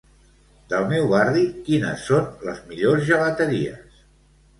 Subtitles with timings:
[0.71, 4.01] Del meu barri quines són les millors gelateries?